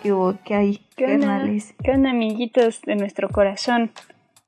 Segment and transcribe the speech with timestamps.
[0.00, 0.34] ¿Qué hubo?
[0.44, 0.80] ¿Qué hay?
[0.96, 1.26] ¿Qué onda?
[1.26, 1.74] carnales?
[1.82, 3.90] ¿Qué onda, amiguitos de nuestro corazón?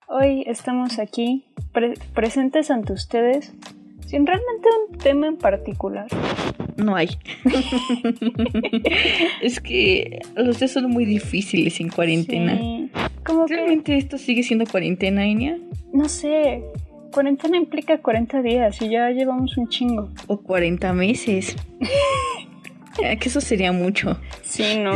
[0.07, 3.53] Hoy estamos aquí pre- presentes ante ustedes
[4.07, 6.07] sin realmente un tema en particular.
[6.77, 7.09] No hay.
[9.43, 12.57] es que los días son muy difíciles en cuarentena.
[12.57, 12.91] Sí,
[13.25, 15.59] como que, ¿Realmente esto sigue siendo cuarentena, Enya?
[15.93, 16.63] no sé,
[17.13, 20.11] cuarentena implica 40 días y ya llevamos un chingo.
[20.29, 21.57] ¿O 40 meses?
[23.03, 24.19] Eh, que eso sería mucho.
[24.43, 24.93] Sí, no.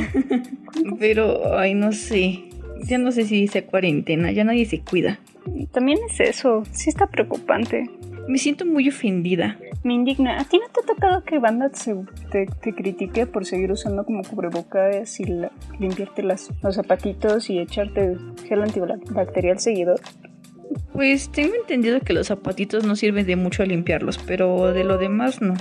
[0.98, 2.44] Pero, ay, no sé.
[2.84, 5.18] Ya no sé si dice cuarentena, ya nadie se cuida.
[5.72, 7.90] También es eso, sí está preocupante.
[8.28, 9.58] Me siento muy ofendida.
[9.82, 10.38] Me indigna.
[10.40, 11.96] ¿A ti no te ha tocado que banda se-
[12.30, 17.58] te, te critique por seguir usando como cubrebocas y la- limpiarte las, los zapatitos y
[17.58, 19.96] echarte gel antibacterial seguido?
[20.92, 24.98] Pues tengo entendido que los zapatitos no sirven de mucho a limpiarlos, pero de lo
[24.98, 25.54] demás no.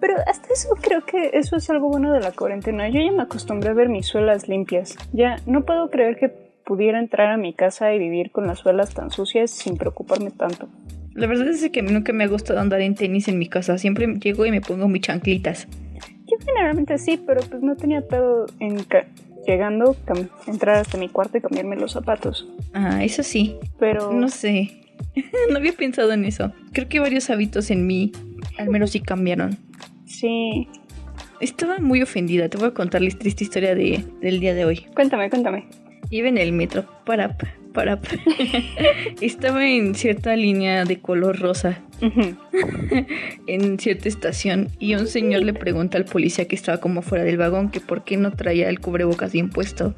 [0.00, 2.88] Pero hasta eso creo que eso es algo bueno de la cuarentena.
[2.88, 4.96] Yo ya me acostumbré a ver mis suelas limpias.
[5.12, 8.94] Ya no puedo creer que pudiera entrar a mi casa y vivir con las suelas
[8.94, 10.68] tan sucias sin preocuparme tanto.
[11.14, 13.78] La verdad es que nunca me ha gustado andar en tenis en mi casa.
[13.78, 15.66] Siempre llego y me pongo mis chanclitas.
[16.26, 18.76] Yo generalmente sí, pero pues no tenía pedo en
[19.46, 19.96] llegando,
[20.46, 22.46] entrar hasta mi cuarto y cambiarme los zapatos.
[22.74, 23.56] Ah, eso sí.
[23.78, 24.77] Pero No sé.
[25.50, 26.52] no había pensado en eso.
[26.72, 28.12] Creo que varios hábitos en mí,
[28.58, 29.56] al menos sí cambiaron.
[30.06, 30.68] sí,
[31.40, 32.48] Estaba muy ofendida.
[32.48, 34.86] Te voy a contar la triste historia de, del día de hoy.
[34.94, 35.66] cuéntame, cuéntame.
[36.10, 36.84] Iba en el metro.
[37.04, 37.36] Para,
[37.72, 38.00] para.
[39.20, 41.78] Estaba en cierta línea de color rosa.
[43.46, 47.36] En cierta estación y un señor le pregunta al policía que estaba como fuera del
[47.38, 49.94] vagón que por qué no traía el cubrebocas bien puesto.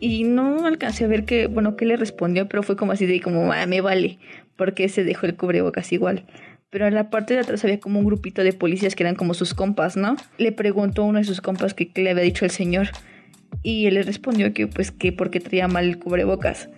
[0.00, 3.20] Y no alcancé a ver que, bueno, qué le respondió, pero fue como así de
[3.20, 4.18] como, ah, me vale,
[4.56, 6.24] porque se dejó el cubrebocas igual.
[6.70, 9.34] Pero en la parte de atrás había como un grupito de policías que eran como
[9.34, 10.16] sus compas, ¿no?
[10.36, 12.88] Le preguntó a uno de sus compas que qué le había dicho el señor.
[13.62, 16.68] Y él le respondió que pues que porque traía mal el cubrebocas.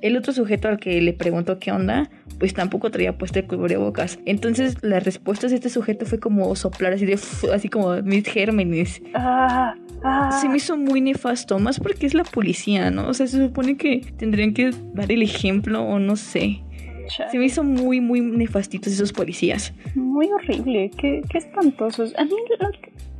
[0.00, 4.18] El otro sujeto al que le preguntó qué onda, pues tampoco traía puesto el cubrebocas.
[4.24, 7.18] Entonces la respuesta de este sujeto fue como soplar así de
[7.52, 9.02] así como mis gérmenes.
[9.14, 9.74] Ah,
[10.04, 10.38] ah.
[10.40, 13.08] Se me hizo muy nefasto, más porque es la policía, ¿no?
[13.08, 16.60] O sea, se supone que tendrían que dar el ejemplo o no sé.
[17.08, 17.30] Chale.
[17.30, 19.74] Se me hizo muy, muy nefastitos esos policías.
[19.94, 22.14] Muy horrible, qué, qué espantosos.
[22.16, 22.32] A mí,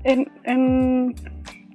[0.05, 1.15] en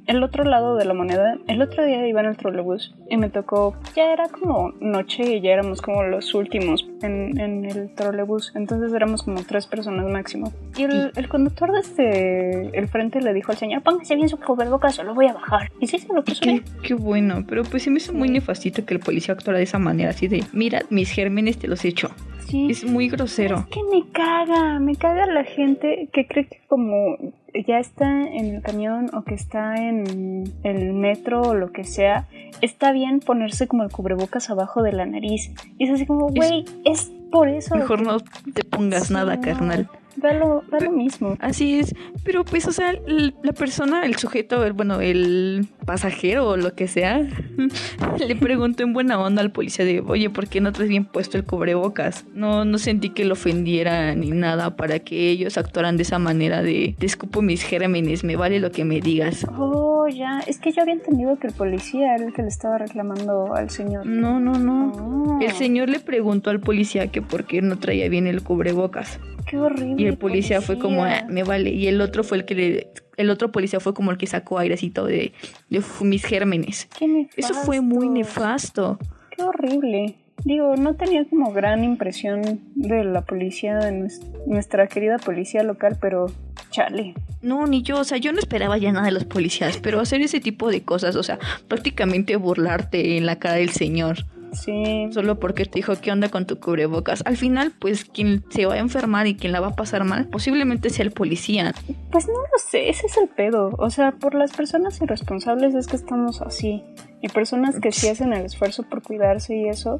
[0.09, 3.29] el otro lado de la moneda, el otro día iba en el trolebús y me
[3.29, 8.51] tocó, ya era como noche y ya éramos como los últimos en, en el trolebús,
[8.55, 10.51] entonces éramos como tres personas máximo.
[10.75, 14.97] Y el, el conductor desde el frente le dijo al señor, póngase bien su cubrebocas,
[14.97, 15.71] yo lo voy a bajar.
[15.79, 18.85] Y sí, se lo puso Qué, qué bueno, pero pues se me hizo muy nefastito
[18.85, 22.09] que el policía actuara de esa manera, así de, mira, mis gérmenes te los echo.
[22.47, 22.71] Sí.
[22.71, 23.57] Es muy grosero.
[23.57, 27.15] Es que me caga, me caga la gente que cree que como
[27.53, 32.27] ya está en el camión o que está en el metro o lo que sea,
[32.61, 35.51] está bien ponerse como el cubrebocas abajo de la nariz.
[35.77, 37.75] Y es así como, güey, es por eso.
[37.75, 38.19] Mejor no
[38.53, 39.41] te pongas Sí, nada, no.
[39.41, 39.89] carnal.
[40.21, 41.35] Da lo, da lo mismo.
[41.39, 46.57] Así es, pero pues, o sea, la persona, el sujeto, el, bueno, el pasajero o
[46.57, 47.19] lo que sea,
[48.27, 51.37] le preguntó en buena onda al policía de, oye, ¿por qué no traes bien puesto
[51.37, 52.25] el cubrebocas?
[52.33, 56.61] No, no sentí que lo ofendiera ni nada para que ellos actuaran de esa manera
[56.61, 59.45] de, te escupo mis gérmenes, me vale lo que me digas.
[59.57, 60.39] Oh, ya.
[60.47, 63.69] Es que yo había entendido que el policía era el que le estaba reclamando al
[63.69, 64.05] señor.
[64.05, 64.91] No, no, no.
[64.91, 69.19] Oh, El señor le preguntó al policía que por qué no traía bien el cubrebocas.
[69.45, 70.01] Qué horrible.
[70.01, 71.69] Y el policía fue como, "Ah, me vale.
[71.71, 74.59] Y el otro fue el que le, el otro policía fue como el que sacó
[74.59, 75.33] airecito de,
[75.69, 76.87] de mis gérmenes.
[76.97, 78.97] Qué Eso fue muy nefasto.
[79.35, 80.15] Qué horrible.
[80.45, 85.97] Digo, no tenía como gran impresión de la policía, de nues- nuestra querida policía local,
[85.99, 86.27] pero
[86.71, 87.13] chale.
[87.41, 90.21] No, ni yo, o sea, yo no esperaba ya nada de los policías, pero hacer
[90.21, 95.39] ese tipo de cosas, o sea, prácticamente burlarte en la cara del señor, Sí, solo
[95.39, 97.23] porque te dijo qué onda con tu cubrebocas.
[97.25, 100.27] Al final, pues quien se va a enfermar y quien la va a pasar mal,
[100.27, 101.73] posiblemente sea el policía.
[102.11, 103.71] pues no lo sé, ese es el pedo.
[103.77, 106.83] O sea, por las personas irresponsables es que estamos así.
[107.21, 109.99] Y personas que sí hacen el esfuerzo por cuidarse y eso,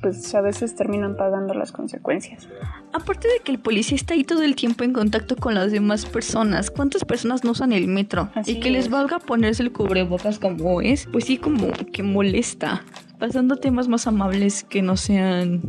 [0.00, 2.48] pues a veces terminan pagando las consecuencias.
[2.92, 6.04] Aparte de que el policía está ahí todo el tiempo en contacto con las demás
[6.04, 8.30] personas, ¿cuántas personas no usan el metro?
[8.34, 8.90] Así y que les es.
[8.90, 12.82] valga ponerse el cubrebocas como es, pues sí como que molesta.
[13.22, 15.62] Pasando a temas más amables que no sean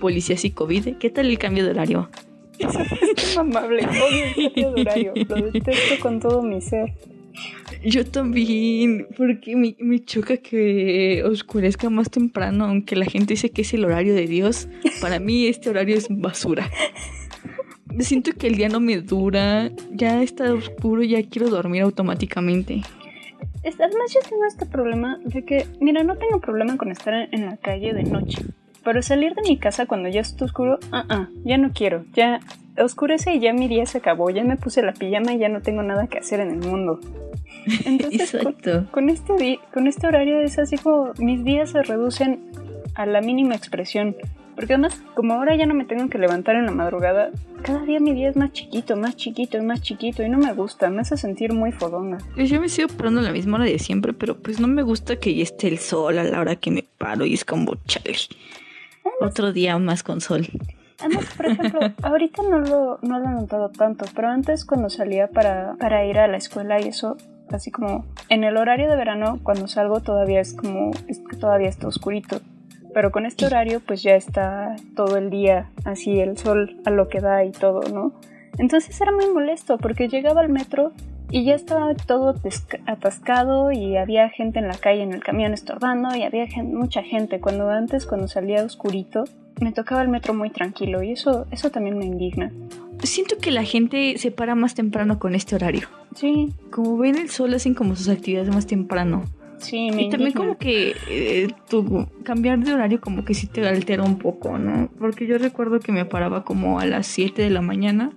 [0.00, 2.10] policías y COVID, ¿qué tal el cambio de horario?
[2.58, 2.80] Eso
[3.16, 3.86] es amable.
[3.86, 5.12] Odio el cambio de horario.
[5.28, 6.92] Lo detesto con todo mi ser.
[7.84, 13.62] Yo también, porque me, me choca que oscurezca más temprano, aunque la gente dice que
[13.62, 14.66] es el horario de Dios.
[15.00, 16.68] Para mí este horario es basura.
[18.00, 22.82] Siento que el día no me dura, ya está oscuro, ya quiero dormir automáticamente.
[23.64, 27.56] Además yo tengo este problema de que, mira, no tengo problema con estar en, la
[27.56, 28.42] calle de noche.
[28.82, 32.04] Pero salir de mi casa cuando ya está oscuro, ah, ah, ya no quiero.
[32.14, 32.40] Ya
[32.78, 34.30] oscurece y ya mi día se acabó.
[34.30, 36.98] Ya me puse la pijama y ya no tengo nada que hacer en el mundo.
[37.84, 38.90] Entonces, con, Exacto.
[38.90, 42.40] con este, di- con este horario es así como mis días se reducen
[42.94, 44.16] a la mínima expresión.
[44.54, 47.30] Porque además, como ahora ya no me tengo que levantar en la madrugada,
[47.62, 50.52] cada día mi día es más chiquito, más chiquito y más chiquito y no me
[50.52, 52.18] gusta, me hace sentir muy fodonga.
[52.36, 55.16] Yo me sigo parando a la misma hora de siempre, pero pues no me gusta
[55.16, 58.14] que ya esté el sol a la hora que me paro y es como chale.
[59.20, 60.46] Otro día más con sol.
[61.00, 65.28] Además, por ejemplo, ahorita no lo, no lo he notado tanto, pero antes cuando salía
[65.28, 67.16] para, para ir a la escuela y eso,
[67.50, 71.88] así como en el horario de verano, cuando salgo todavía es como, es todavía está
[71.88, 72.40] oscurito.
[72.92, 77.08] Pero con este horario pues ya está todo el día así el sol a lo
[77.08, 78.12] que da y todo, ¿no?
[78.58, 80.92] Entonces era muy molesto porque llegaba al metro
[81.30, 82.34] y ya estaba todo
[82.86, 87.40] atascado y había gente en la calle en el camión estorbando y había mucha gente.
[87.40, 89.24] Cuando antes, cuando salía oscurito,
[89.60, 92.50] me tocaba el metro muy tranquilo y eso, eso también me indigna.
[93.02, 95.88] Siento que la gente se para más temprano con este horario.
[96.16, 99.24] Sí, Como ven el sol, hacen como sus actividades más temprano.
[99.60, 100.40] Sí, me Y también indigna.
[100.40, 104.88] como que eh, tu cambiar de horario como que sí te altera un poco, ¿no?
[104.98, 108.10] Porque yo recuerdo que me paraba como a las 7 de la mañana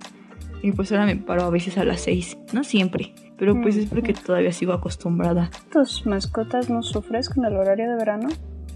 [0.62, 3.86] y pues ahora me paro a veces a las 6, no siempre, pero pues es
[3.86, 5.50] porque todavía sigo acostumbrada.
[5.72, 8.28] ¿Tus mascotas no sufres con el horario de verano?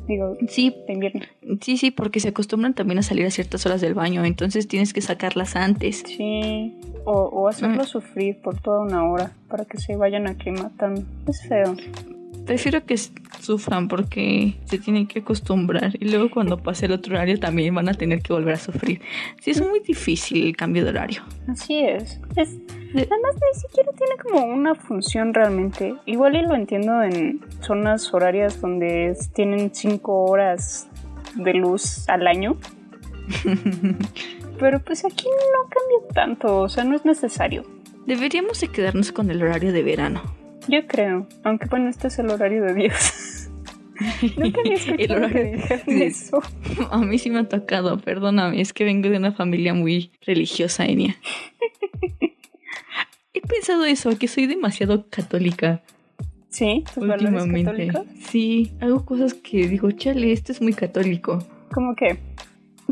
[0.06, 1.20] Digo, Sí, de invierno.
[1.60, 4.94] sí, sí, porque se acostumbran también a salir a ciertas horas del baño, entonces tienes
[4.94, 6.02] que sacarlas antes.
[6.06, 6.74] Sí,
[7.04, 7.86] o, o hacerlo Mm.
[7.86, 11.02] sufrir por toda una hora para que se vayan aclimatando.
[11.26, 11.74] Es feo.
[12.48, 12.96] Prefiero que
[13.40, 17.90] sufran porque se tienen que acostumbrar y luego cuando pase el otro horario también van
[17.90, 19.02] a tener que volver a sufrir.
[19.42, 21.22] Sí, es muy difícil el cambio de horario.
[21.46, 22.18] Así es.
[22.36, 22.56] es
[22.94, 25.94] además, ni siquiera tiene como una función realmente.
[26.06, 30.88] Igual y lo entiendo en zonas horarias donde tienen cinco horas
[31.34, 32.56] de luz al año.
[34.58, 37.62] Pero pues aquí no cambia tanto, o sea, no es necesario.
[38.06, 40.37] Deberíamos de quedarnos con el horario de verano.
[40.68, 43.50] Yo creo, aunque bueno, este es el horario de Dios.
[44.36, 46.40] Nunca había escuchado El que de- eso.
[46.90, 50.84] A mí sí me ha tocado, perdóname, es que vengo de una familia muy religiosa,
[50.86, 51.16] Enia.
[53.34, 55.82] He pensado eso, que soy demasiado católica
[56.50, 57.64] Sí, tus últimamente.
[57.64, 58.06] católicos.
[58.30, 61.38] Sí, hago cosas que digo, chale, esto es muy católico.
[61.72, 61.94] ¿Cómo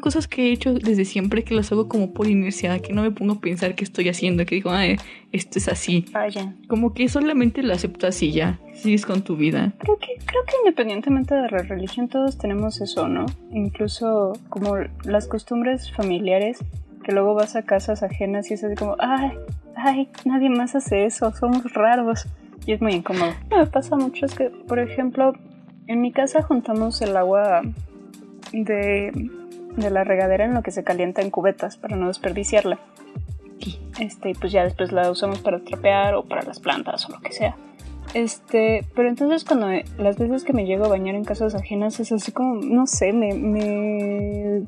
[0.00, 3.10] Cosas que he hecho desde siempre que las hago como por inercia, que no me
[3.10, 4.98] pongo a pensar qué estoy haciendo, que digo, ay,
[5.32, 6.04] esto es así.
[6.12, 6.54] Vaya.
[6.68, 9.72] Como que solamente lo acepto así ya, sigues con tu vida.
[9.78, 13.26] Creo que, creo que independientemente de la religión todos tenemos eso, ¿no?
[13.50, 16.58] Incluso como las costumbres familiares,
[17.02, 19.32] que luego vas a casas ajenas y es así como, ay,
[19.76, 22.26] ay, nadie más hace eso, somos raros.
[22.66, 23.32] Y es muy incómodo.
[23.48, 25.32] Que me pasa mucho es que, por ejemplo,
[25.86, 27.62] en mi casa juntamos el agua
[28.52, 29.30] de,
[29.76, 32.78] de la regadera en lo que se calienta en cubetas para no desperdiciarla.
[33.98, 37.20] Este, y pues ya después la usamos para trapear o para las plantas o lo
[37.20, 37.56] que sea.
[38.14, 41.98] Este, pero entonces cuando me- las veces que me llego a bañar en casas ajenas
[42.00, 44.62] es así como, no sé, me, me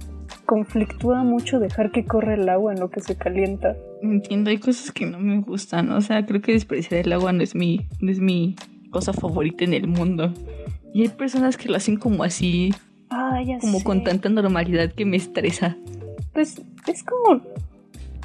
[0.45, 3.77] conflictúa mucho dejar que corra el agua en lo que se calienta.
[4.03, 7.43] Entiendo, hay cosas que no me gustan, o sea, creo que desperdiciar el agua no
[7.43, 8.57] es mi, no es mi
[8.91, 10.33] cosa favorita en el mundo.
[10.95, 12.75] Y hay personas que lo hacen como así,
[13.11, 13.85] Ah, ya como sé.
[13.85, 15.77] con tanta normalidad que me estresa.
[16.33, 17.43] Pues es como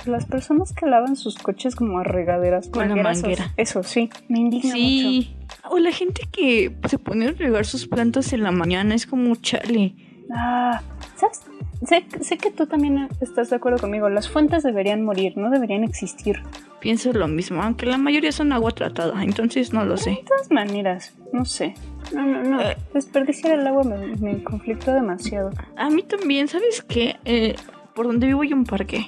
[0.05, 2.67] las personas que lavan sus coches como a regaderas.
[2.69, 3.51] Con la manguera.
[3.57, 4.79] Eso sí, me indigna mucho.
[4.79, 5.35] Sí,
[5.69, 9.35] o la gente que se pone a regar sus plantas en la mañana, es como
[9.35, 9.95] chale.
[10.31, 10.81] Ah,
[11.15, 11.41] ¿sabes?
[11.85, 14.09] Sé, sé que tú también estás de acuerdo conmigo.
[14.09, 16.41] Las fuentes deberían morir, no deberían existir.
[16.79, 20.11] Pienso lo mismo, aunque la mayoría son agua tratada, entonces no lo sé.
[20.11, 21.75] De todas maneras, no sé.
[22.13, 22.61] No, no, no.
[22.61, 22.77] Eh.
[22.93, 25.51] Desperdiciar el agua me, me conflictó demasiado.
[25.75, 27.15] A mí también, ¿sabes qué?
[27.25, 27.55] Eh,
[27.95, 29.05] por donde vivo hay un parque.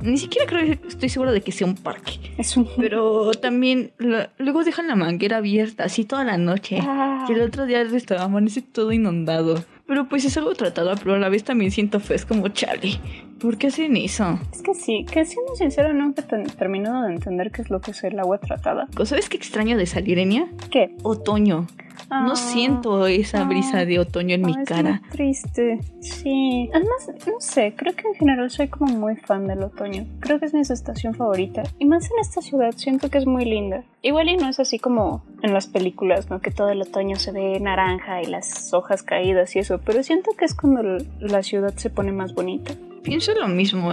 [0.00, 2.12] Ni siquiera creo que estoy segura de que sea un parque.
[2.38, 2.66] Es un...
[2.78, 3.92] Pero también
[4.38, 6.78] luego dejan la manguera abierta así toda la noche.
[6.80, 9.62] Ah, Y el otro día está, amanece todo inundado.
[9.86, 12.16] Pero pues es algo tratado, pero a la vez también siento feo.
[12.16, 12.98] Es como, chale,
[13.40, 14.38] ¿por qué hacen eso?
[14.52, 17.90] es que sí, que siendo sincero nunca he terminado de entender qué es lo que
[17.92, 18.86] es el agua tratada.
[19.04, 20.46] ¿Sabes qué extraño de salir, Enia?
[20.70, 20.94] ¿Qué?
[21.02, 21.66] Otoño.
[22.10, 25.00] Ah, No siento esa brisa ah, de otoño en mi ah, es cara.
[25.02, 25.80] muy triste.
[26.00, 26.70] Sí.
[26.72, 30.06] Además, no sé, creo que en general soy como muy fan del otoño.
[30.20, 31.62] Creo que es mi estación favorita.
[31.78, 33.84] Y más en esta ciudad, siento que es muy linda.
[34.02, 36.40] Igual y no es así como en las películas, ¿no?
[36.40, 39.78] Que todo el otoño se ve naranja y las hojas caídas y eso.
[39.84, 42.72] Pero siento que es cuando la ciudad se pone más bonita.
[43.02, 43.92] Pienso lo mismo.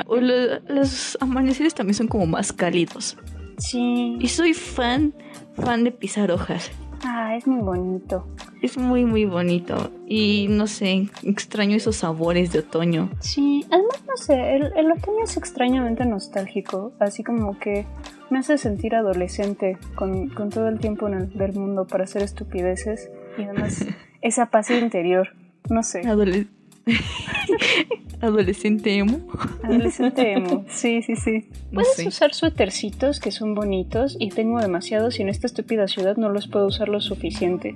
[0.68, 3.18] Los amaneceres también son como más cálidos.
[3.58, 4.18] Sí.
[4.20, 5.14] Y soy fan,
[5.54, 6.72] fan de pisar hojas.
[7.08, 8.26] Ah, es muy bonito.
[8.62, 9.92] Es muy, muy bonito.
[10.08, 13.10] Y no sé, extraño esos sabores de otoño.
[13.20, 16.94] Sí, además, no sé, el, el otoño es extrañamente nostálgico.
[17.00, 17.86] Así como que
[18.32, 22.24] me hace sentir adolescente con, con todo el tiempo en el, del mundo para hacer
[22.24, 23.12] estupideces.
[23.38, 23.86] Y además,
[24.22, 25.30] esa paz interior.
[25.70, 26.02] No sé.
[26.02, 26.48] Adole-
[28.22, 29.20] Adolescente emo.
[29.64, 30.66] Adolescente emo.
[30.70, 31.50] Sí, sí, sí.
[31.74, 36.30] Puedes usar suétercitos que son bonitos y tengo demasiados y en esta estúpida ciudad no
[36.30, 37.74] los puedo usar lo suficiente.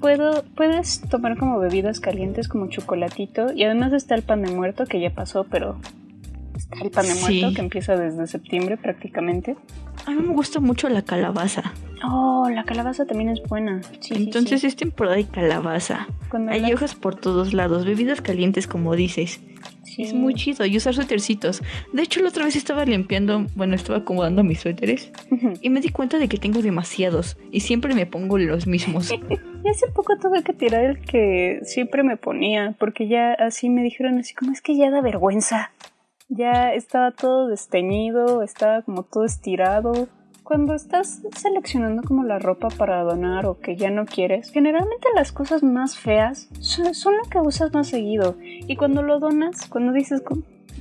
[0.00, 4.84] Puedo, puedes tomar como bebidas calientes como chocolatito y además está el pan de muerto
[4.84, 5.78] que ya pasó, pero
[6.72, 7.40] está el pan de Sí.
[7.40, 9.56] muerto que empieza desde septiembre prácticamente.
[10.06, 11.72] A mí me gusta mucho la calabaza.
[12.06, 13.80] Oh, la calabaza también es buena.
[14.00, 14.66] Sí, Entonces sí.
[14.66, 16.06] es temporada de calabaza.
[16.28, 19.40] Cuando Hay la- hojas por todos lados, bebidas calientes como dices.
[19.96, 21.62] Es muy chido y usar suétercitos.
[21.92, 25.12] De hecho, la otra vez estaba limpiando, bueno, estaba acomodando mis suéteres
[25.62, 29.12] y me di cuenta de que tengo demasiados y siempre me pongo los mismos.
[29.64, 33.82] Y hace poco tuve que tirar el que siempre me ponía, porque ya así me
[33.82, 35.70] dijeron así como es que ya da vergüenza.
[36.28, 40.08] Ya estaba todo desteñido, estaba como todo estirado.
[40.42, 45.32] Cuando estás seleccionando como la ropa para donar o que ya no quieres, generalmente las
[45.32, 48.36] cosas más feas son, son lo que usas más seguido.
[48.40, 50.22] Y cuando lo donas, cuando dices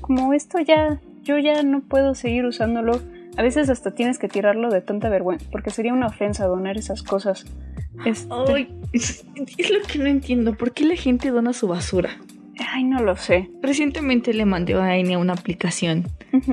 [0.01, 2.99] como, esto ya, yo ya no puedo seguir usándolo,
[3.37, 7.01] a veces hasta tienes que tirarlo de tanta vergüenza, porque sería una ofensa donar esas
[7.01, 7.45] cosas.
[8.05, 9.25] Este- Ay, es,
[9.57, 10.55] es lo que no entiendo.
[10.55, 12.09] ¿Por qué la gente dona su basura?
[12.59, 13.49] Ay, no lo sé.
[13.61, 16.07] Recientemente le mandé a Enya una aplicación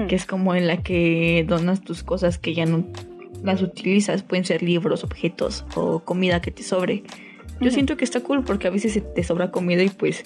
[0.08, 2.84] que es como en la que donas tus cosas que ya no
[3.42, 4.22] las utilizas.
[4.22, 7.02] Pueden ser libros, objetos o comida que te sobre.
[7.60, 10.24] Yo siento que está cool porque a veces se te sobra comida y pues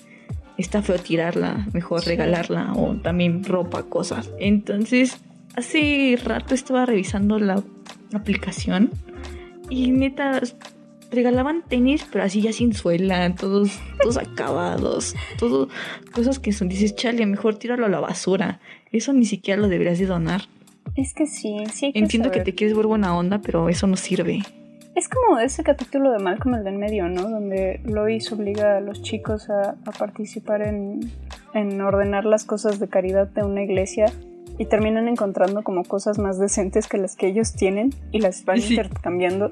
[0.58, 2.10] está feo tirarla, mejor Sí.
[2.10, 4.30] regalarla o también ropa, cosas.
[4.38, 5.18] Entonces,
[5.56, 7.62] hace rato estaba revisando la
[8.12, 8.90] aplicación
[9.70, 10.40] y neta
[11.14, 15.68] regalaban tenis, pero así ya sin suela, todos, todos acabados, todo,
[16.12, 18.60] cosas que son, dices, chale, mejor tíralo a la basura.
[18.92, 20.42] Eso ni siquiera lo deberías de donar.
[20.96, 23.86] Es que sí, sí hay que Entiendo que te quieres ver buena onda, pero eso
[23.86, 24.40] no sirve.
[24.94, 27.28] Es como ese capítulo de Malcolm el del medio, ¿no?
[27.28, 31.10] Donde Lois obliga a los chicos a, a participar en,
[31.52, 34.06] en ordenar las cosas de caridad de una iglesia
[34.56, 38.60] y terminan encontrando como cosas más decentes que las que ellos tienen y las van
[38.60, 38.74] Sí.
[38.74, 39.50] intercambiando.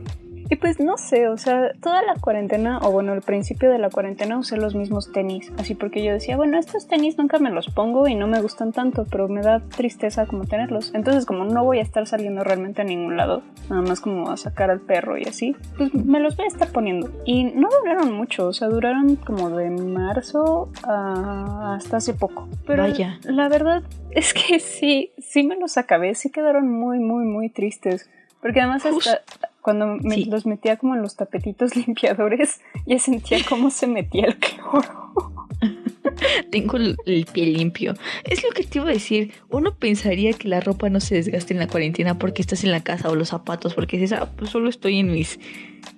[0.52, 3.88] Y pues no sé, o sea, toda la cuarentena, o bueno, el principio de la
[3.88, 7.68] cuarentena usé los mismos tenis, así porque yo decía, bueno, estos tenis nunca me los
[7.70, 10.92] pongo y no me gustan tanto, pero me da tristeza como tenerlos.
[10.94, 14.36] Entonces, como no voy a estar saliendo realmente a ningún lado, nada más como a
[14.36, 17.10] sacar al perro y así, pues me los voy a estar poniendo.
[17.24, 22.46] Y no duraron mucho, o sea, duraron como de marzo a- hasta hace poco.
[22.66, 23.18] Pero Vaya.
[23.24, 28.10] la verdad es que sí, sí me los acabé, sí quedaron muy, muy, muy tristes.
[28.42, 29.20] Porque además hasta
[29.62, 30.24] cuando me Sí.
[30.26, 35.46] los metía como en los tapetitos limpiadores, ya sentía cómo se metía el cloro.
[36.50, 37.94] Tengo el, el pie limpio.
[38.24, 39.32] Es lo que te iba a decir.
[39.50, 42.80] Uno pensaría que la ropa no se desgaste en la cuarentena porque estás en la
[42.80, 45.38] casa o los zapatos, porque dices, ah, pues solo estoy en mis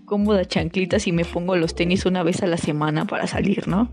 [0.05, 3.89] cómodas chanclitas y me pongo los tenis una vez a la semana para salir, ¿no?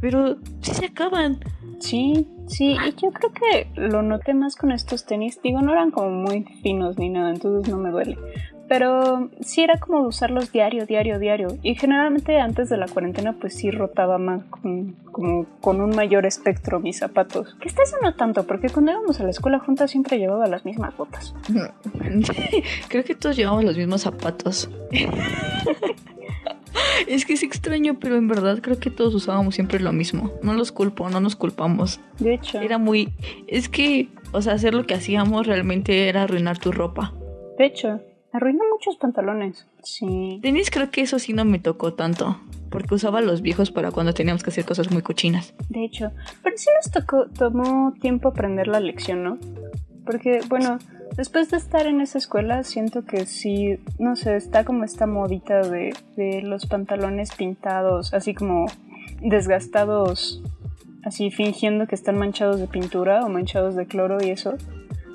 [0.00, 1.40] Pero sí se acaban.
[1.80, 5.40] Sí, sí, y yo creo que lo noté más con estos tenis.
[5.42, 8.16] Digo, no eran como muy finos ni nada, entonces no me duele.
[8.72, 11.58] Pero sí era como usarlos diario, diario, diario.
[11.62, 16.24] Y generalmente antes de la cuarentena, pues sí rotaba más, con, como con un mayor
[16.24, 17.54] espectro mis zapatos.
[17.60, 20.64] Que hasta eso no tanto, porque cuando íbamos a la escuela juntas siempre llevaba las
[20.64, 21.34] mismas botas.
[22.88, 24.70] Creo que todos llevamos los mismos zapatos.
[27.06, 30.32] es que es extraño, pero en verdad creo que todos usábamos siempre lo mismo.
[30.42, 32.00] No los culpo, no nos culpamos.
[32.18, 33.12] De hecho, Era muy...
[33.48, 37.12] Es que, o sea, hacer lo que hacíamos realmente era arruinar tu ropa.
[37.58, 38.00] de hecho,
[38.32, 39.66] arruinó muchos pantalones.
[39.82, 40.40] Sí.
[40.42, 42.38] Tenis creo que eso sí no me tocó tanto.
[42.70, 45.54] Porque usaba los viejos para cuando teníamos que hacer cosas muy cochinas.
[45.68, 46.10] De hecho,
[46.42, 49.38] pero sí nos tocó, tomó tiempo aprender la lección, ¿no?
[50.06, 50.78] Porque, bueno,
[51.16, 55.60] después de estar en esa escuela, siento que sí, no sé, está como esta modita
[55.60, 58.66] de, de los pantalones pintados, así como
[59.20, 60.42] desgastados,
[61.04, 64.54] así fingiendo que están manchados de pintura o manchados de cloro y eso.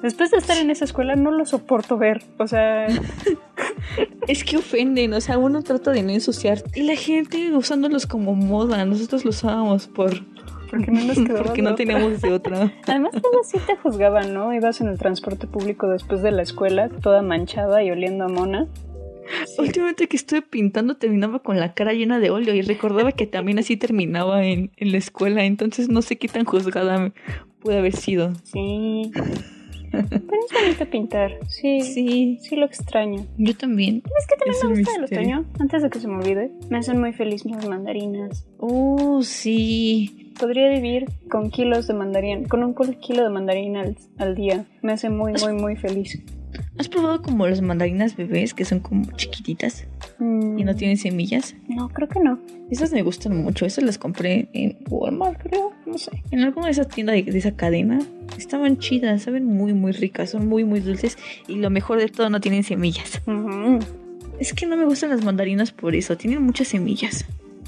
[0.01, 2.87] Después de estar en esa escuela no lo soporto ver, o sea,
[4.27, 6.61] Es que ofenden, o sea, uno trata de no ensuciar.
[6.75, 8.83] Y la gente usándolos como moda.
[8.85, 10.11] Nosotros los usábamos por...
[10.69, 11.85] porque no nos quedaba porque de no otra.
[11.85, 12.73] teníamos de otra.
[12.87, 14.53] Además, todos sí te juzgaban, ¿no?
[14.53, 18.67] Ibas en el transporte público después de la escuela, toda manchada y oliendo a mona.
[19.57, 23.59] Últimamente que estuve pintando terminaba con la cara llena de óleo y recordaba que también
[23.59, 27.11] así terminaba en, en la escuela, entonces no sé qué tan juzgada
[27.59, 28.31] puede haber sido.
[28.43, 29.11] Sí.
[29.91, 31.31] Pero es bonito pintar.
[31.47, 33.25] Sí, sí, Sí, lo extraño.
[33.37, 34.03] yo también.
[34.17, 35.37] Es que también Es me gusta el misterio.
[35.39, 35.45] otoño.
[35.59, 38.45] Antes de que se me olvide, me hacen muy feliz las mandarinas.
[38.57, 40.33] Oh, sí.
[40.39, 44.65] Podría vivir con kilos de mandarina, con un kilo de mandarina al, al día.
[44.81, 46.21] Me hace muy, muy, muy feliz.
[46.77, 49.87] ¿Has probado como las mandarinas bebés que son como chiquititas
[50.19, 51.55] Mm, y no tienen semillas?
[51.67, 52.39] No, creo que no.
[52.69, 53.65] Esas me gustan mucho.
[53.65, 55.71] Esas las compré en Walmart, creo.
[55.85, 56.11] No sé.
[56.31, 57.99] En alguna de esas tiendas de, de esa cadena.
[58.37, 60.31] Estaban chidas, saben muy, muy ricas.
[60.31, 61.17] Son muy, muy dulces.
[61.47, 63.21] Y lo mejor de todo, no tienen semillas.
[64.39, 66.17] Es que no me gustan las mandarinas por eso.
[66.17, 67.25] Tienen muchas semillas.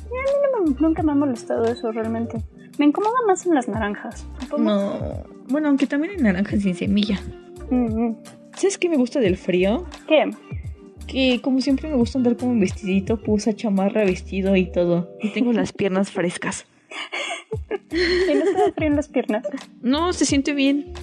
[0.10, 2.38] No, nunca me ha molestado eso realmente.
[2.78, 4.26] Me incomoda más en las naranjas.
[4.58, 5.24] No.
[5.50, 7.20] Bueno, aunque también hay naranjas sin semilla.
[7.70, 8.18] Mm, mm.
[8.56, 9.86] ¿Sabes qué me gusta del frío?
[10.08, 10.32] ¿Qué?
[11.10, 15.10] Que como siempre me gusta andar como en vestidito, pusa, chamarra, vestido y todo.
[15.22, 16.66] Y tengo las piernas frescas.
[17.92, 19.44] ¿Y no te da frío en las piernas?
[19.82, 20.94] No, se siente bien.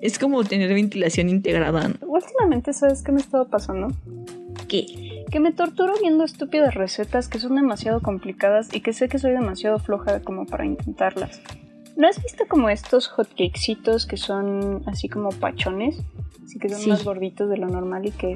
[0.00, 1.90] Es como tener ventilación integrada.
[2.06, 3.88] Últimamente, ¿sabes qué me estaba pasando?
[4.68, 5.24] ¿Qué?
[5.30, 9.32] Que me torturo viendo estúpidas recetas que son demasiado complicadas y que sé que soy
[9.32, 11.40] demasiado floja como para intentarlas.
[11.96, 15.96] ¿No has visto como estos hotcakesitos que son así como pachones?
[16.48, 16.88] Así que son Sí.
[16.88, 18.32] más gorditos de lo normal y que...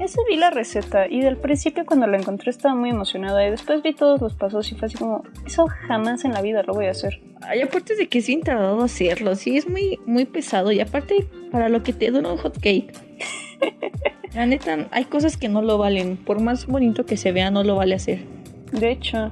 [0.00, 3.84] Ese vi la receta y del principio cuando la encontré estaba muy emocionada y después
[3.84, 6.86] vi todos los pasos y fue así como, eso jamás en la vida lo voy
[6.86, 7.20] a hacer.
[7.42, 10.72] Ay, aparte de que es bien tardado hacerlo, sí, es muy, muy pesado.
[10.72, 12.92] Y aparte, para lo que te dura un hot cake.
[14.34, 16.16] La neta, hay cosas que no lo valen.
[16.16, 18.24] Por más bonito que se vea, no lo vale hacer.
[18.72, 19.30] De hecho,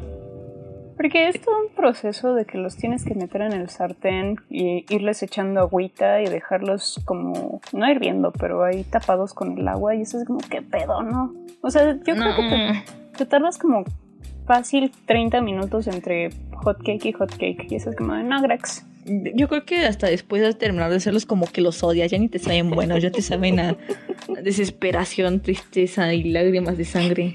[0.97, 4.85] porque es todo un proceso de que los tienes que meter en el sartén y
[4.88, 10.03] irles echando agüita y dejarlos como, no hirviendo, pero ahí tapados con el agua y
[10.03, 11.35] eso es como, ¿qué pedo, no?
[11.61, 13.85] O sea, yo creo que te, te tardas como
[14.47, 18.87] fácil 30 minutos entre hot cake y hot cake y eso es como, no, Grex.
[19.35, 22.28] Yo creo que hasta después de terminar de hacerlos como que los odias, ya ni
[22.28, 23.76] te saben buenos, ya te saben a
[24.43, 27.35] desesperación, tristeza y lágrimas de sangre.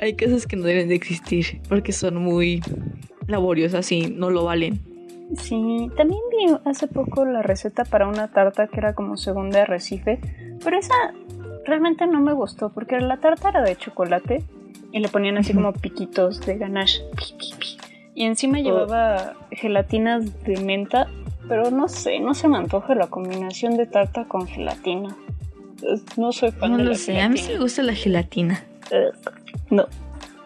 [0.00, 2.62] Hay cosas que no deben de existir porque son muy
[3.26, 4.80] laboriosas y no lo valen.
[5.36, 9.62] Sí, también vi hace poco la receta para una tarta que era como segunda de
[9.62, 10.18] arrecife,
[10.64, 10.94] pero esa
[11.66, 14.42] realmente no me gustó porque la tarta era de chocolate
[14.92, 17.02] y le ponían así como piquitos de ganache.
[17.16, 17.66] pi, pi, pi.
[18.14, 21.06] Y encima llevaba gelatinas de menta,
[21.48, 25.16] pero no sé, no se me antoja la combinación de tarta con gelatina.
[26.16, 27.62] No soy fan No de lo la sé, a mí sí me gelatina.
[27.62, 28.64] gusta la gelatina.
[29.70, 29.86] No,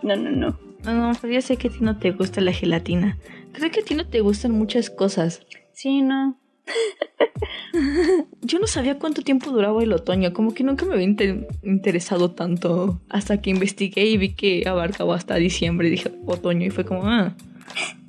[0.02, 0.58] no, no, no.
[0.84, 3.16] No, no, pero ya sé que a ti no te gusta la gelatina.
[3.52, 5.40] Creo que a ti no te gustan muchas cosas.
[5.72, 6.36] Sí, no.
[8.42, 12.30] Yo no sabía cuánto tiempo duraba el otoño, como que nunca me había inter- interesado
[12.32, 15.88] tanto hasta que investigué y vi que abarcaba hasta diciembre.
[15.90, 17.34] Dije otoño y fue como, ah,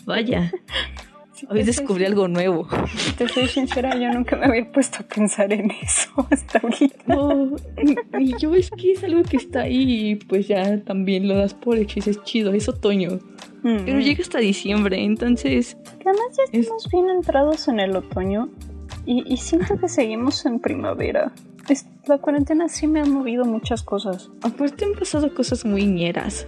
[0.06, 0.52] vaya,
[1.50, 2.68] hoy descubrí algo nuevo.
[3.18, 6.96] Te soy sincera, yo nunca me había puesto a pensar en eso hasta ahorita.
[7.16, 7.56] No,
[8.20, 11.54] y yo es que es algo que está ahí y pues ya también lo das
[11.54, 13.20] por hecho y dices chido, es otoño.
[13.64, 14.02] Pero Mm.
[14.02, 18.50] llega hasta diciembre, entonces Que además ya es- estamos bien entrados en el otoño
[19.08, 21.32] y, y siento que seguimos en primavera.
[21.68, 24.30] Es- la cuarentena sí me ha movido muchas cosas.
[24.44, 26.46] aparte han pasado cosas muy ñeras.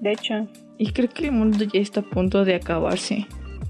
[0.00, 0.46] De hecho,
[0.78, 3.26] Y creo que el mundo ya está a punto de acabarse.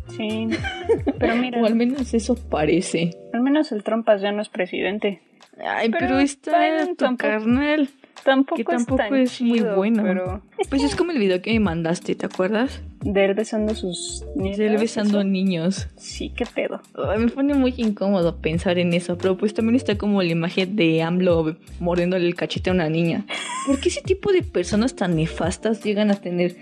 [0.09, 0.49] Sí.
[1.19, 3.11] Pero mira, O al menos eso parece.
[3.33, 5.21] al menos el Trumpas ya no es presidente.
[5.65, 7.89] Ay, Pero pero, está Biden tu tampoco- carnal.
[8.25, 10.03] Tampoco, Que tampoco es, tan es muy chido, bueno.
[10.05, 12.81] Pero Pues es como el video que me mandaste, ¿te acuerdas?
[13.05, 14.59] de él besando sus nietas.
[14.59, 15.89] De él besando eso- niños.
[15.97, 16.81] Sí, qué pedo.
[16.95, 20.77] Ay, me pone muy incómodo pensar en eso, pero pues también está como la imagen
[20.77, 23.27] de AMLO mordiéndole el cachete a una niña.
[23.67, 26.55] ¿Por qué ese tipo de personas tan nefastas llegan a tener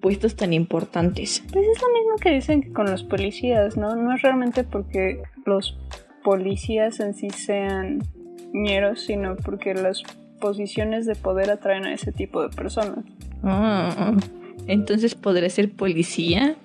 [0.00, 1.44] puestos tan importantes?
[1.52, 3.94] Pues es lo mismo que dicen que con los policías, ¿no?
[3.94, 5.78] No es realmente porque los
[6.24, 8.02] policías en sí sean
[8.52, 10.02] ñeros, sino porque las
[10.44, 13.02] posiciones de poder atraen a ese tipo de personas.
[13.42, 14.12] Ah,
[14.66, 16.56] entonces podré ser policía.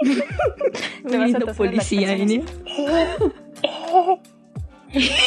[1.06, 2.50] Te vas a policía, canciones.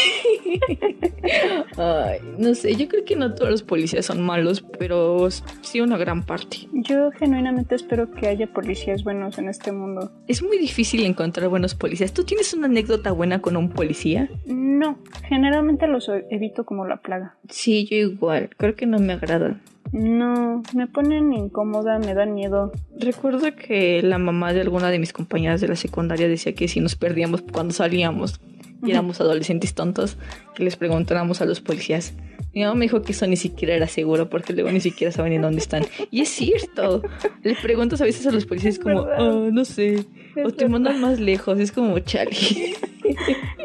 [1.78, 5.30] Ay, no sé, yo creo que no todos los policías son malos, pero
[5.62, 6.68] sí una gran parte.
[6.72, 10.12] Yo genuinamente espero que haya policías buenos en este mundo.
[10.28, 12.14] Es muy difícil encontrar buenos policías.
[12.14, 14.30] ¿Tú tienes una anécdota buena con un policía?
[14.46, 17.38] No, generalmente los evito como la plaga.
[17.50, 18.50] Sí, yo igual.
[18.58, 19.62] Creo que no me agradan.
[19.92, 22.72] No, me ponen incómoda, me dan miedo.
[22.98, 26.80] Recuerdo que la mamá de alguna de mis compañeras de la secundaria decía que si
[26.80, 28.42] nos perdíamos cuando salíamos
[28.84, 30.18] y éramos adolescentes tontos,
[30.56, 32.14] que les preguntáramos a los policías.
[32.54, 35.34] Mi mamá me dijo que eso ni siquiera era seguro porque luego ni siquiera saben
[35.34, 35.86] en dónde están.
[36.12, 37.02] Y es cierto.
[37.44, 39.02] Le preguntas a veces a los policías como.
[39.02, 40.06] "Ah, no sé.
[40.46, 41.60] O te mandan más lejos.
[41.60, 42.32] Es como, chale.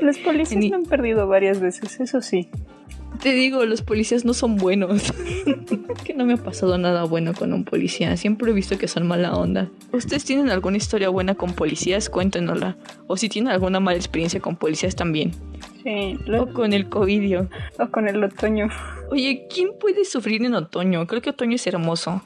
[0.00, 2.48] Los policías me han perdido varias veces, eso sí.
[3.22, 5.12] Te digo, los policías no son buenos.
[6.04, 8.16] que no me ha pasado nada bueno con un policía.
[8.16, 9.68] Siempre he visto que son mala onda.
[9.92, 12.08] ¿Ustedes tienen alguna historia buena con policías?
[12.10, 12.76] Cuéntenosla.
[13.08, 15.32] O si tienen alguna mala experiencia con policías también.
[15.82, 17.38] Sí, lo- O con el COVID.
[17.80, 18.68] o con el otoño.
[19.10, 21.06] Oye, ¿quién puede sufrir en otoño?
[21.08, 22.22] Creo que otoño es hermoso.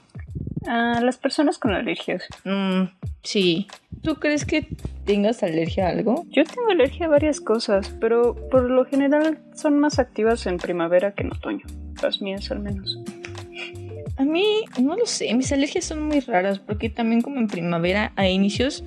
[0.66, 2.24] Ah, las personas con alergias.
[2.44, 2.84] Mm,
[3.22, 3.66] sí.
[4.02, 4.68] ¿Tú crees que
[5.04, 6.24] tengas alergia a algo?
[6.30, 11.12] Yo tengo alergia a varias cosas, pero por lo general son más activas en primavera
[11.12, 11.64] que en otoño.
[12.02, 12.98] Las mías al menos.
[14.16, 18.12] A mí, no lo sé, mis alergias son muy raras porque también como en primavera
[18.16, 18.84] a inicios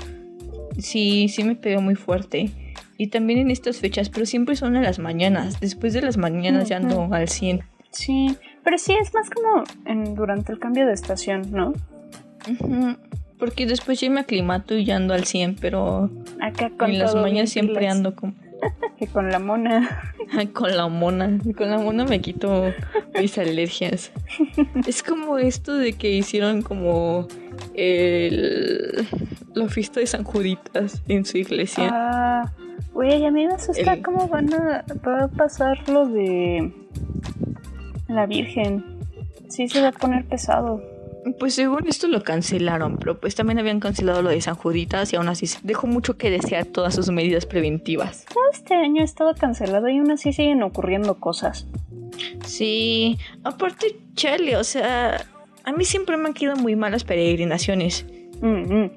[0.77, 2.51] sí, sí me pegó muy fuerte.
[2.97, 5.59] Y también en estas fechas, pero siempre son a las mañanas.
[5.59, 7.61] Después de las mañanas ya ando al 100.
[7.91, 11.71] Sí, pero sí es más como en, durante el cambio de estación, ¿no?
[13.39, 16.09] Porque después ya me aclimato y ya ando al 100, pero
[16.41, 17.95] Acá con en las bien siempre pilas.
[17.95, 18.35] ando con,
[18.97, 20.13] Que con la mona.
[20.53, 21.37] con la mona.
[21.57, 22.71] Con la mona me quito
[23.19, 24.11] mis alergias.
[24.87, 27.27] Es como esto de que hicieron como
[27.73, 29.07] el,
[29.53, 31.89] la fiesta de San Juditas en su iglesia.
[31.91, 32.51] Ah,
[32.93, 36.71] güey, a mí me asusta El- cómo van a, va a pasar lo de
[38.07, 38.83] la Virgen.
[39.49, 40.81] Sí se va a poner pesado.
[41.39, 45.15] Pues según esto lo cancelaron, pero pues también habían cancelado lo de San Juditas y
[45.15, 48.25] aún así dejó mucho que desear todas sus medidas preventivas.
[48.25, 51.65] Todo este año ha estado cancelado y aún así siguen ocurriendo cosas.
[52.45, 55.25] Sí, aparte, chale, o sea,
[55.63, 58.05] a mí siempre me han quedado muy malas peregrinaciones.
[58.41, 58.91] Mm, mm.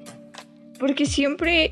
[0.79, 1.71] Porque siempre,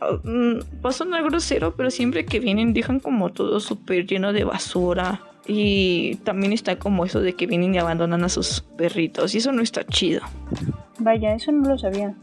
[0.00, 4.32] ah, mm, va a sonar grosero, pero siempre que vienen dejan como todo súper lleno
[4.32, 5.20] de basura.
[5.48, 9.34] Y también está como eso de que vienen y abandonan a sus perritos.
[9.34, 10.20] Y eso no está chido.
[10.98, 12.14] Vaya, eso no lo sabía.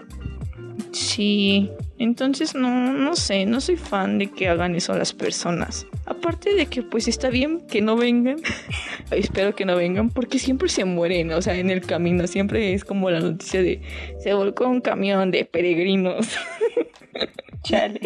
[0.91, 5.88] Sí, entonces no, no sé, no soy fan de que hagan eso a las personas.
[6.05, 8.38] Aparte de que pues está bien que no vengan,
[9.11, 12.85] espero que no vengan porque siempre se mueren, o sea, en el camino siempre es
[12.85, 13.81] como la noticia de
[14.19, 16.27] se volcó un camión de peregrinos.
[17.63, 17.99] Chale.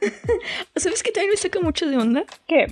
[0.76, 2.24] ¿Sabes qué también me saca mucho de onda?
[2.46, 2.66] ¿Qué?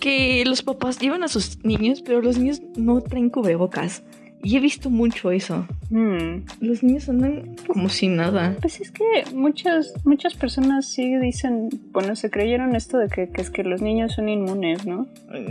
[0.00, 4.02] Que los papás llevan a sus niños, pero los niños no traen cubrebocas.
[4.42, 5.66] Y he visto mucho eso.
[5.90, 6.44] Mm.
[6.60, 8.56] Los niños andan como si nada.
[8.60, 13.42] Pues es que muchas, muchas personas sí dicen, bueno, se creyeron esto de que, que
[13.42, 15.08] es que los niños son inmunes, ¿no?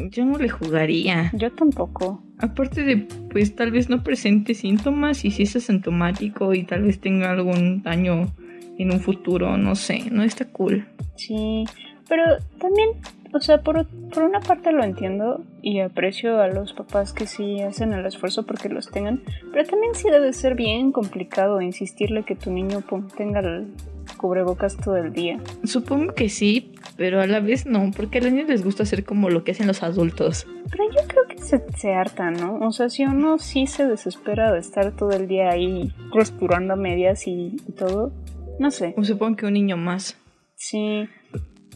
[0.10, 1.32] Yo no le jugaría.
[1.34, 2.24] Yo tampoco.
[2.38, 2.98] Aparte de,
[3.30, 7.84] pues tal vez no presente síntomas y si es asintomático y tal vez tenga algún
[7.84, 8.32] daño
[8.78, 10.86] en un futuro, no sé, no está cool.
[11.16, 11.66] Sí,
[12.08, 12.24] pero
[12.60, 12.90] también,
[13.34, 17.62] o sea, por, por una parte lo entiendo y aprecio a los papás que sí
[17.62, 22.36] hacen el esfuerzo porque los tengan, pero también sí debe ser bien complicado insistirle que
[22.36, 22.84] tu niño
[23.16, 23.68] tenga el
[24.18, 25.40] cubrebocas todo el día.
[25.64, 29.06] Supongo que sí, pero a la vez no, porque a los niños les gusta hacer
[29.06, 30.48] como lo que hacen los adultos.
[30.70, 32.60] Pero yo creo que se, se harta, ¿no?
[32.60, 36.78] O sea, si uno sí se desespera de estar todo el día ahí respirando a
[36.78, 38.12] medias y, y todo,
[38.60, 38.94] no sé.
[38.98, 40.18] O supongo que un niño más.
[40.56, 41.08] Sí,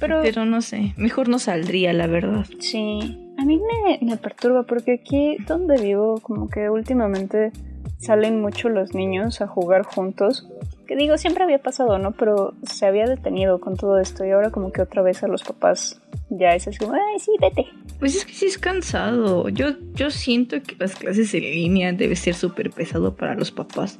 [0.02, 2.46] pero, Pero no sé, mejor no saldría, la verdad.
[2.60, 7.52] sí, a mí me, me perturba porque aquí donde vivo como que últimamente
[8.00, 10.50] salen mucho los niños a jugar juntos.
[10.88, 12.12] Que digo, siempre había pasado, ¿no?
[12.12, 15.44] Pero se había detenido con todo esto y ahora como que otra vez a los
[15.44, 17.66] papás ya es así como, ay, sí, vete.
[18.00, 19.48] Pues es que sí es cansado.
[19.50, 24.00] Yo, yo siento que las clases en línea debe ser súper pesado para los papás.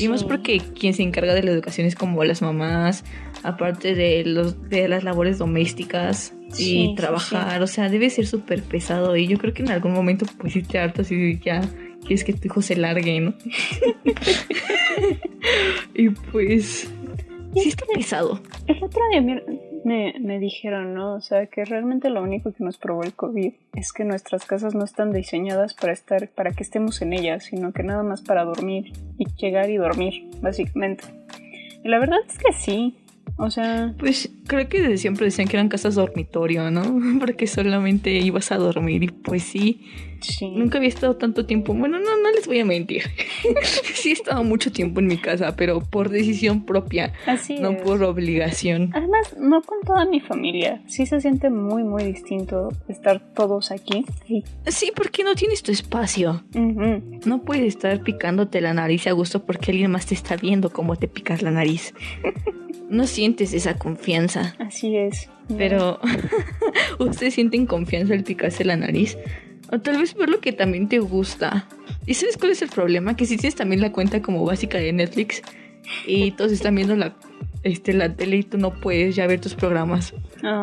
[0.00, 0.26] Y más Sí.
[0.28, 3.04] porque quien se encarga de la educación es como las mamás,
[3.42, 8.26] aparte de los de las labores domésticas y Sí, sí, trabajar, o sea, debe ser
[8.26, 11.62] súper pesado y yo creo que en algún momento pues sí te hartas y ya
[12.02, 13.34] quieres que tu hijo se largue, ¿no?
[15.94, 16.92] y pues
[17.54, 18.40] sí está pesado.
[18.66, 19.42] El otro día me,
[19.84, 21.14] me, me dijeron, ¿no?
[21.14, 24.74] O sea, que realmente lo único que nos probó el COVID es que nuestras casas
[24.74, 28.44] no están diseñadas para estar, para que estemos en ellas, sino que nada más para
[28.44, 31.04] dormir y llegar y dormir, básicamente.
[31.84, 32.96] Y la verdad es que sí.
[33.36, 36.82] O sea, Pues creo que desde siempre decían que eran casas dormitorio, ¿no?
[37.20, 39.80] Porque solamente ibas a dormir y pues sí,
[40.20, 40.50] sí.
[40.50, 41.74] Nunca había estado tanto tiempo.
[41.74, 43.02] Bueno, no, no les voy a mentir.
[43.94, 47.82] sí he estado mucho tiempo en mi casa, pero por decisión propia, Así no es.
[47.82, 48.90] por obligación.
[48.94, 50.82] Además, no con toda mi familia.
[50.86, 54.04] Sí se siente muy, muy distinto estar todos aquí.
[54.26, 54.44] Sí.
[54.66, 56.44] Sí, porque no tienes tu espacio.
[56.54, 60.96] No puedes estar picándote la nariz a gusto porque alguien más te está viendo cómo
[60.96, 61.94] te picas la nariz.
[62.88, 64.54] No sientes esa confianza.
[64.58, 65.28] Así es.
[65.56, 65.98] Pero,
[66.98, 69.16] ¿ustedes sienten confianza al picarse la nariz?
[69.70, 71.66] O tal vez ver lo que también te gusta.
[72.06, 73.16] ¿Y sabes cuál es el problema?
[73.16, 75.42] Que si tienes también la cuenta como básica de Netflix
[76.06, 77.14] y todos están viendo la
[77.62, 80.14] este, la tele y tú no puedes ya ver tus programas.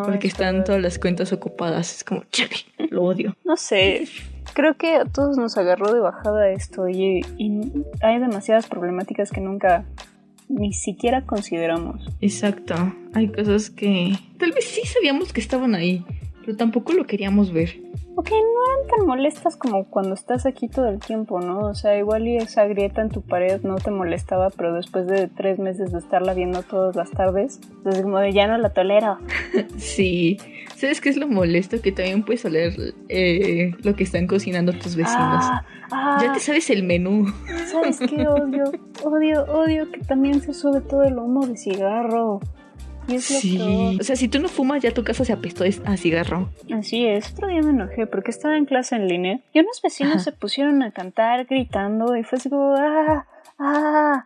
[0.04, 1.96] porque están todas las cuentas ocupadas.
[1.98, 2.56] Es como, chale,
[2.90, 3.36] lo odio.
[3.46, 4.08] No sé.
[4.54, 7.62] Creo que a todos nos agarró de bajada esto y, y
[8.02, 9.86] hay demasiadas problemáticas que nunca
[10.50, 12.10] ni siquiera consideramos.
[12.20, 12.76] Exacto.
[13.14, 16.04] Hay cosas que tal vez sí sabíamos que estaban ahí,
[16.42, 17.89] pero tampoco lo queríamos ver.
[18.20, 21.60] Ok, no eran tan molestas como cuando estás aquí todo el tiempo, ¿no?
[21.60, 25.30] O sea, igual y esa grieta en tu pared no te molestaba, pero después de
[25.30, 29.20] tres meses de estarla viendo todas las tardes, como de ya no la tolero.
[29.78, 30.38] sí.
[30.76, 31.82] ¿Sabes qué es lo molesto?
[31.82, 35.46] Que también puedes oler eh, lo que están cocinando tus vecinos.
[35.46, 36.18] Ah, ah.
[36.22, 37.26] ya te sabes el menú.
[37.72, 38.66] ¿Sabes qué odio?
[39.02, 42.42] Odio, odio que también se sube todo el humo de cigarro
[43.18, 43.98] sí.
[44.00, 46.50] O sea, si tú no fumas, ya tu casa se apestó a cigarro.
[46.74, 47.32] Así es.
[47.32, 50.84] Otro día me enojé porque estaba en clase en línea y unos vecinos se pusieron
[50.84, 53.26] a cantar gritando y fue así como, ¡ah!
[53.58, 54.26] ¡ah!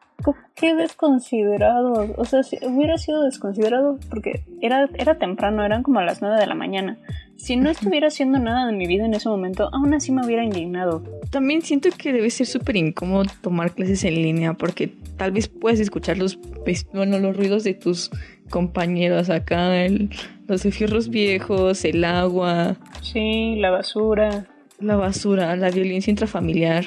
[0.55, 2.13] qué desconsiderado.
[2.17, 6.39] O sea, si hubiera sido desconsiderado porque era, era temprano, eran como a las 9
[6.39, 6.97] de la mañana.
[7.35, 10.43] Si no estuviera haciendo nada de mi vida en ese momento, aún así me hubiera
[10.43, 11.03] indignado.
[11.29, 15.79] También siento que debe ser súper incómodo tomar clases en línea porque tal vez puedes
[15.79, 18.11] escuchar los, pues, bueno, los ruidos de tus
[18.49, 20.09] compañeros acá, el,
[20.47, 22.75] los fierros viejos, el agua.
[23.01, 24.45] Sí, la basura.
[24.79, 26.85] La basura, la violencia intrafamiliar.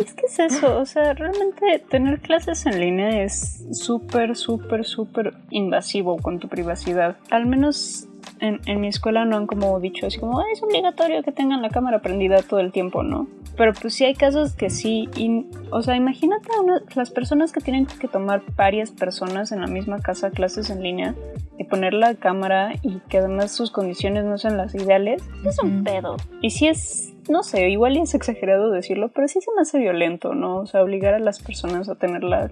[0.00, 5.34] es que es eso, o sea, realmente tener clases en línea es súper, súper, súper
[5.50, 7.16] invasivo con tu privacidad.
[7.30, 8.08] Al menos
[8.40, 11.70] en, en, mi escuela no han como dicho así como, es obligatorio que tengan la
[11.70, 13.26] cámara prendida todo el tiempo, ¿no?
[13.56, 16.48] Pero pues sí hay casos que sí, y, o sea, imagínate
[16.94, 21.14] las personas que tienen que tomar varias personas en la misma casa clases en línea
[21.58, 25.84] y poner la cámara y que además sus condiciones no sean las ideales, es un
[25.84, 26.16] pedo.
[26.42, 30.34] Y si es no sé, igual es exagerado decirlo, pero sí se me hace violento,
[30.34, 30.58] ¿no?
[30.58, 32.50] O sea, obligar a las personas a tener la,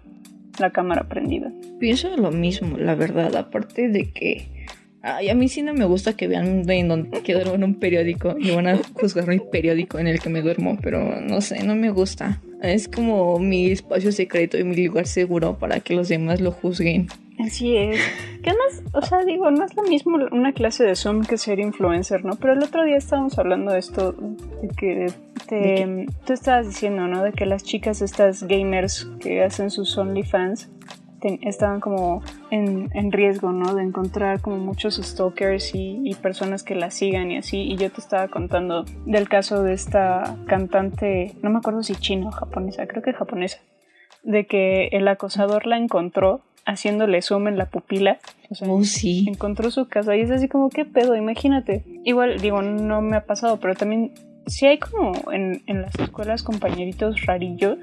[0.58, 1.52] la cámara prendida.
[1.78, 4.48] Pienso lo mismo, la verdad, aparte de que
[5.02, 7.74] Ay, a mí sí no me gusta que vean en donde que duermo en un
[7.74, 11.64] periódico y van a juzgar mi periódico en el que me duermo, pero no sé,
[11.64, 12.40] no me gusta.
[12.62, 17.08] Es como mi espacio secreto y mi lugar seguro para que los demás lo juzguen.
[17.40, 18.00] Así es.
[18.42, 21.58] Que además, o sea, digo, no es lo mismo una clase de Zoom que ser
[21.58, 22.36] influencer, ¿no?
[22.36, 25.06] Pero el otro día estábamos hablando de esto, de que
[25.48, 27.24] te, tú estabas diciendo, ¿no?
[27.24, 30.70] De que las chicas, estas gamers que hacen sus OnlyFans,
[31.42, 33.74] estaban como en, en, riesgo, ¿no?
[33.74, 37.62] De encontrar como muchos stalkers y, y, personas que la sigan y así.
[37.62, 42.28] Y yo te estaba contando del caso de esta cantante, no me acuerdo si china
[42.28, 43.58] o japonesa, creo que japonesa,
[44.22, 48.18] de que el acosador la encontró haciéndole zoom en la pupila.
[48.50, 49.26] O sea, oh, sí.
[49.28, 51.16] encontró su casa y es así como, ¿qué pedo?
[51.16, 51.85] Imagínate.
[52.04, 54.12] Igual, digo, no me ha pasado, pero también
[54.46, 57.78] sí hay como en, en las escuelas compañeritos rarillos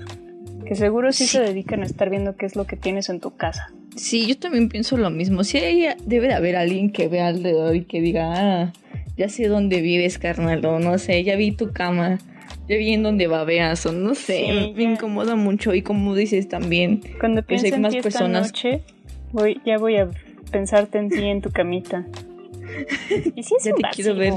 [0.66, 3.36] que seguro sí, se dedican a estar viendo qué es lo que tienes en tu
[3.36, 3.72] casa.
[3.96, 5.44] Sí, yo también pienso lo mismo.
[5.44, 5.60] Sí,
[6.06, 8.74] debe de haber alguien que vea alrededor y que diga, ah,
[9.18, 12.20] ya sé dónde vives, carnal, o no sé, ya vi tu cama,
[12.68, 15.74] ya vi en dónde babeas, o no sé, me incomoda mucho.
[15.74, 18.48] Y como dices también, cuando pues pienso más personas.
[18.48, 18.82] noche,
[19.32, 20.10] voy, ya voy a
[20.52, 22.06] pensarte en ti en tu camita.
[23.36, 24.34] Y sí es ya te quiero ver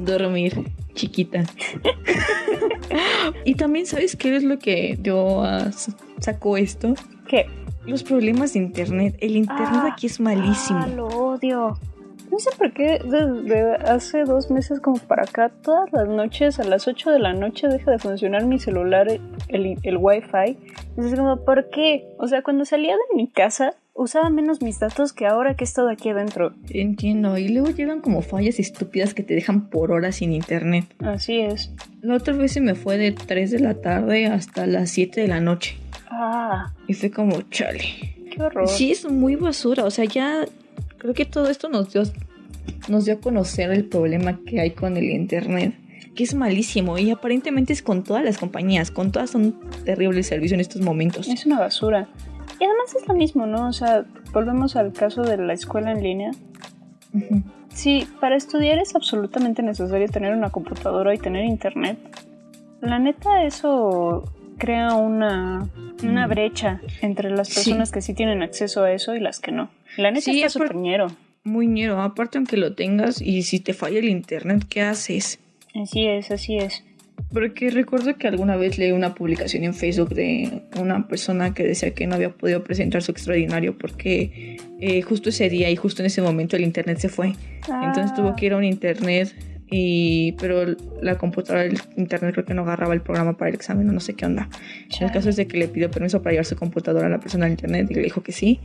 [0.00, 0.52] dormir,
[0.94, 1.44] chiquita.
[3.44, 5.70] y también, ¿sabes qué es lo que yo uh,
[6.20, 6.94] saco esto?
[7.28, 7.46] ¿Qué?
[7.86, 9.16] Los problemas de internet.
[9.20, 10.80] El internet ah, aquí es malísimo.
[10.82, 11.78] Ah, lo odio.
[12.30, 16.64] No sé por qué desde hace dos meses como para acá, todas las noches a
[16.64, 20.58] las 8 de la noche deja de funcionar mi celular, el, el wifi.
[20.96, 22.08] Y es como, ¿por qué?
[22.18, 25.66] O sea, cuando salía de mi casa, usaba menos mis datos que ahora que he
[25.66, 26.54] estado aquí adentro.
[26.70, 30.84] Entiendo, y luego llegan como fallas estúpidas que te dejan por horas sin internet.
[31.00, 31.72] Así es.
[32.02, 35.28] La otra vez se me fue de 3 de la tarde hasta las 7 de
[35.28, 35.76] la noche.
[36.10, 36.72] Ah.
[36.86, 38.14] Y fue como, chale.
[38.30, 38.68] Qué horror.
[38.68, 40.44] Sí, es muy basura, o sea, ya
[40.98, 42.02] creo que todo esto nos dio,
[42.88, 45.74] nos dio a conocer el problema que hay con el internet
[46.16, 49.54] que es malísimo y aparentemente es con todas las compañías, con todas son
[49.84, 51.28] terribles servicios en estos momentos.
[51.28, 52.08] Es una basura.
[52.58, 53.68] Y además es lo mismo, ¿no?
[53.68, 56.30] O sea, volvemos al caso de la escuela en línea.
[57.72, 61.98] Sí, para estudiar es absolutamente necesario tener una computadora y tener internet.
[62.80, 64.24] La neta, eso
[64.58, 65.68] crea una,
[66.02, 69.68] una brecha entre las personas que sí tienen acceso a eso y las que no.
[69.98, 71.08] La neta sí, está súper ñero.
[71.44, 72.00] Muy ñero.
[72.00, 75.38] Aparte, aunque lo tengas y si te falla el internet, ¿qué haces?
[75.74, 76.82] Así es, así es.
[77.32, 81.92] Porque recuerdo que alguna vez leí una publicación en Facebook de una persona que decía
[81.92, 86.06] que no había podido presentar su extraordinario porque eh, justo ese día y justo en
[86.06, 87.34] ese momento el internet se fue.
[87.82, 88.36] Entonces tuvo ah.
[88.36, 89.34] que ir a un internet
[89.68, 93.88] y pero la computadora del internet creo que no agarraba el programa para el examen
[93.88, 94.48] o no sé qué onda.
[95.00, 97.46] El caso es de que le pidió permiso para llevar su computadora a la persona
[97.46, 98.60] del internet y le dijo que sí.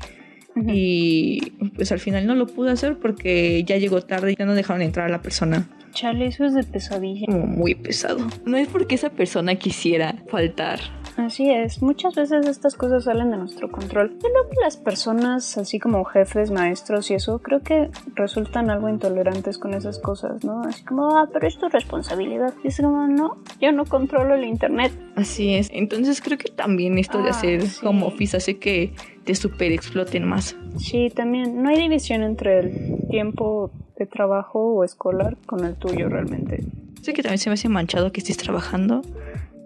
[0.56, 4.54] Y pues al final no lo pude hacer porque ya llegó tarde y ya no
[4.54, 5.68] dejaron entrar a la persona.
[5.94, 7.26] Chale, eso es de pesadilla.
[7.26, 8.28] Como muy pesado.
[8.46, 10.80] No es porque esa persona quisiera faltar.
[11.18, 14.12] Así es, muchas veces estas cosas salen de nuestro control.
[14.14, 18.90] Yo creo que las personas, así como jefes, maestros y eso, creo que resultan algo
[18.90, 20.62] intolerantes con esas cosas, ¿no?
[20.62, 22.54] Así como, ah, pero es tu responsabilidad.
[22.64, 24.92] Y es como, no, yo no controlo el internet.
[25.16, 25.70] Así es.
[25.74, 27.86] Entonces creo que también esto de Ah, hacer sí.
[27.86, 28.94] home office hace que
[29.26, 30.56] te super exploten más.
[30.78, 36.10] Sí, también, no hay división entre el tiempo de trabajo o escolar con el tuyo
[36.10, 36.64] realmente.
[37.02, 39.02] Sé que también se me hace manchado que estés trabajando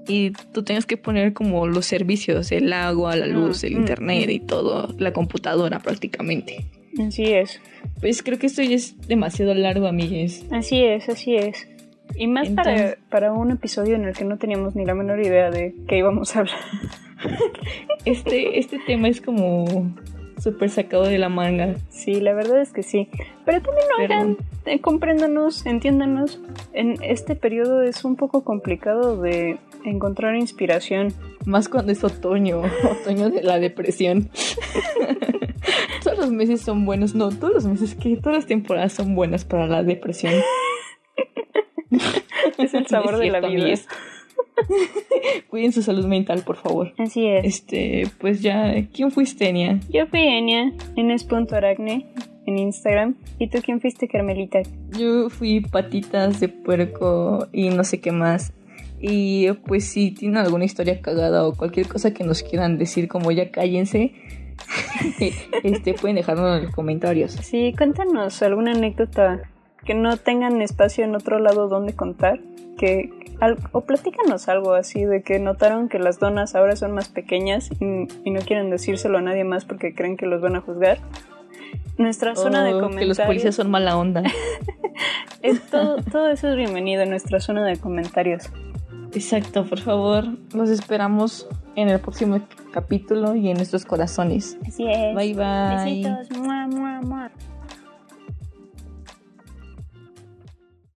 [0.07, 4.27] y tú tengas que poner como los servicios, el agua, la luz, el Mm, internet
[4.27, 4.31] mm.
[4.31, 6.65] y todo, la computadora prácticamente.
[7.05, 7.59] Así es,
[7.99, 10.45] Pues creo que esto ya es demasiado largo, amigues.
[10.51, 11.67] así es, así es.
[12.15, 15.19] Y más Entonces- para, para un episodio en el que no teníamos ni la menor
[15.19, 16.55] idea de qué íbamos a hablar.
[18.05, 19.95] Este, este tema es como
[20.37, 21.73] súper sacado de la manga.
[21.89, 23.07] Sí, la verdad es que sí.
[23.45, 26.39] Pero también Pero- oigan, eh, compréndanos, entiéndanos.
[26.73, 29.57] En este periodo es un poco complicado de
[29.89, 31.13] encontrar inspiración.
[31.45, 32.61] Más cuando es otoño,
[33.01, 34.29] otoño de la depresión.
[36.03, 39.45] todos los meses son buenos, no, todos los meses que todas las temporadas son buenas
[39.45, 40.33] para la depresión.
[42.59, 43.75] Es el sabor No es de la vida.
[45.49, 46.93] Cuiden su salud mental, por favor.
[46.97, 47.45] Así es.
[47.45, 49.79] Este, pues ya, ¿quién fuiste, Enia?
[49.89, 51.09] Yo fui Enia, en
[52.45, 53.15] en Instagram.
[53.39, 54.61] ¿Y tú quién fuiste, Carmelita?
[54.97, 58.53] Yo fui patitas de puerco y no sé qué más.
[58.99, 63.31] Y pues si tienen alguna historia cagada o cualquier cosa que nos quieran decir, como
[63.31, 64.13] ya cállense,
[65.63, 67.31] este, pueden dejarlo en los comentarios.
[67.33, 69.41] Sí, cuéntanos alguna anécdota
[69.83, 72.39] que no tengan espacio en otro lado donde contar.
[72.77, 77.07] Que, al- o platícanos algo así de que notaron que las donas ahora son más
[77.09, 80.61] pequeñas y, y no quieren decírselo a nadie más porque creen que los van a
[80.61, 80.97] juzgar.
[81.97, 82.99] Nuestra zona de comentarios.
[82.99, 84.23] que los policías son mala onda.
[85.41, 88.49] es todo, todo eso es bienvenido en nuestra zona de comentarios.
[89.15, 94.57] Exacto, por favor, los esperamos en el próximo capítulo y en nuestros corazones.
[94.67, 95.15] Así es.
[95.15, 95.75] Bye bye.
[95.75, 96.37] Besitos.
[96.37, 97.31] Mua, mua, mua.